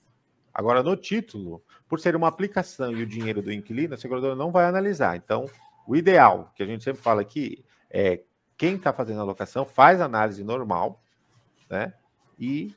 [0.57, 4.51] Agora, no título, por ser uma aplicação e o dinheiro do inquilino, a seguradora não
[4.51, 5.15] vai analisar.
[5.15, 5.45] Então,
[5.87, 8.23] o ideal, que a gente sempre fala aqui, é
[8.57, 10.99] quem está fazendo a locação faz análise normal,
[11.69, 11.93] né?
[12.39, 12.75] E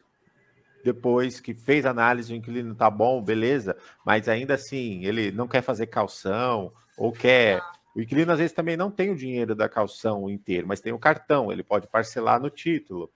[0.83, 5.61] depois que fez análise, o inquilino está bom, beleza, mas ainda assim ele não quer
[5.61, 7.61] fazer calção ou quer.
[7.95, 10.99] O inquilino às vezes também não tem o dinheiro da calção inteiro, mas tem o
[10.99, 13.09] cartão, ele pode parcelar no título.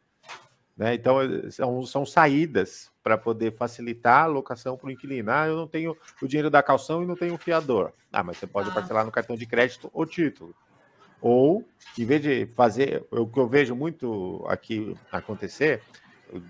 [0.78, 0.94] Né?
[0.94, 1.18] Então,
[1.52, 5.30] são, são saídas para poder facilitar a locação para o inquilino.
[5.30, 7.92] Ah, eu não tenho o dinheiro da calção e não tenho o fiador.
[8.12, 8.74] Ah, mas você pode ah.
[8.74, 10.56] parcelar no cartão de crédito ou título.
[11.22, 11.66] Ou,
[11.98, 15.82] em vez de fazer, o que eu vejo muito aqui acontecer,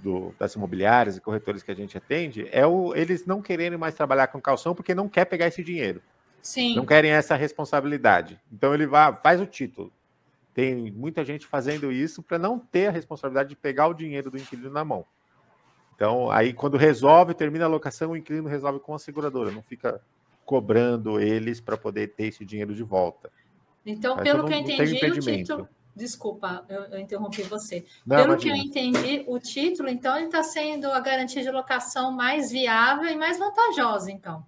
[0.02, 3.96] do, das imobiliárias e corretores que a gente atende, é o, eles não quererem mais
[3.96, 6.02] trabalhar com calção porque não quer pegar esse dinheiro.
[6.42, 6.76] Sim.
[6.76, 8.40] Não querem essa responsabilidade.
[8.52, 9.92] Então ele vai, faz o título.
[10.54, 14.38] Tem muita gente fazendo isso para não ter a responsabilidade de pegar o dinheiro do
[14.38, 15.06] inquilino na mão.
[16.04, 20.02] Então, aí quando resolve, termina a locação, o inquilino resolve com a seguradora, não fica
[20.44, 23.32] cobrando eles para poder ter esse dinheiro de volta.
[23.86, 25.70] Então, pelo não, que eu entendi, o título.
[25.96, 27.86] Desculpa, eu, eu interrompi você.
[28.06, 28.54] Não, pelo imagina.
[28.54, 33.10] que eu entendi, o título, então, ele está sendo a garantia de locação mais viável
[33.10, 34.46] e mais vantajosa, então.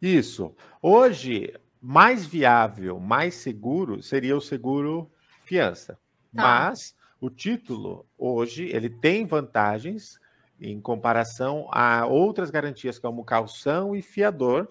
[0.00, 0.54] Isso.
[0.80, 1.52] Hoje,
[1.82, 5.10] mais viável, mais seguro seria o seguro
[5.44, 5.98] fiança.
[6.32, 6.70] Tá.
[6.70, 10.20] Mas o título, hoje, ele tem vantagens
[10.60, 14.68] em comparação a outras garantias, como calção e fiador,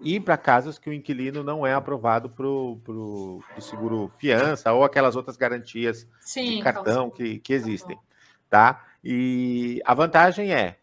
[0.00, 5.16] e para casos que o inquilino não é aprovado para o seguro fiança ou aquelas
[5.16, 7.98] outras garantias Sim, de cartão que, que existem.
[8.50, 8.84] Tá?
[9.02, 10.78] E a vantagem é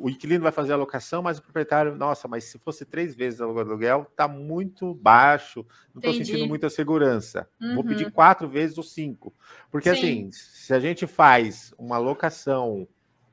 [0.00, 3.40] o inquilino vai fazer a locação, mas o proprietário, nossa, mas se fosse três vezes
[3.40, 7.48] o aluguel, está muito baixo, não estou sentindo muita segurança.
[7.60, 7.74] Uhum.
[7.74, 9.34] Vou pedir quatro vezes ou cinco.
[9.70, 9.96] Porque Sim.
[9.96, 12.86] assim, se a gente faz uma locação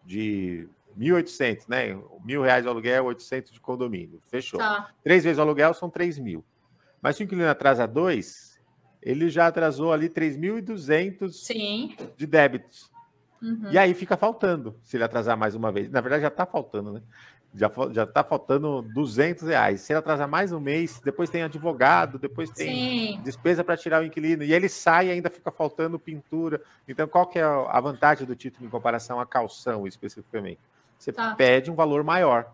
[0.05, 1.99] de 1.800, né?
[2.23, 4.59] Mil reais o aluguel, 800 de condomínio, fechou.
[4.59, 4.91] Tá.
[5.03, 6.43] Três vezes o aluguel são 3 mil.
[7.01, 8.59] Mas se o inquilino atrasa dois,
[9.01, 12.91] ele já atrasou ali 3.200 de débitos.
[13.41, 13.71] Uhum.
[13.71, 15.89] E aí fica faltando, se ele atrasar mais uma vez.
[15.91, 17.01] Na verdade, já está faltando, né?
[17.55, 19.81] Já já está faltando 200 reais.
[19.81, 23.21] Se ele atrasar mais um mês, depois tem advogado, depois tem Sim.
[23.23, 26.61] despesa para tirar o inquilino e ele sai e ainda fica faltando pintura.
[26.87, 30.59] Então, qual que é a vantagem do título em comparação à calção especificamente?
[30.99, 31.33] Você tá.
[31.35, 32.51] pede um valor maior.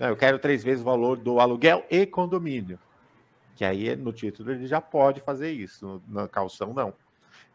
[0.00, 2.78] Eu quero três vezes o valor do aluguel e condomínio.
[3.54, 6.92] Que aí no título ele já pode fazer isso, na calção não.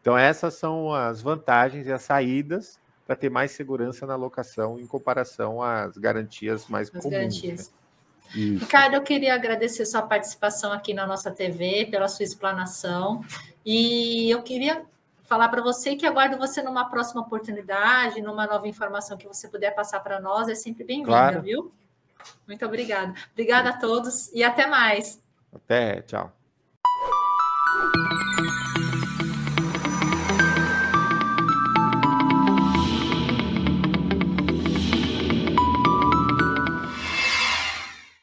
[0.00, 4.86] Então, essas são as vantagens e as saídas para ter mais segurança na locação em
[4.86, 7.12] comparação às garantias mais as comuns.
[7.12, 7.18] Né?
[7.18, 7.68] Garantias.
[7.68, 8.58] Né?
[8.58, 13.22] Ricardo, eu queria agradecer sua participação aqui na nossa TV, pela sua explanação.
[13.64, 14.84] E eu queria
[15.24, 19.74] falar para você que aguardo você numa próxima oportunidade, numa nova informação que você puder
[19.74, 20.48] passar para nós.
[20.48, 21.42] É sempre bem-vinda, claro.
[21.42, 21.72] viu?
[22.46, 23.14] Muito obrigada.
[23.32, 25.22] Obrigada a todos e até mais.
[25.52, 26.32] Até, tchau.